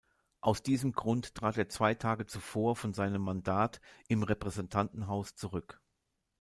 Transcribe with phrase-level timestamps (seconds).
[0.39, 5.79] Aus diesem Grund trat er zwei Tage zuvor von seinem Mandat im Repräsentantenhaus zurück.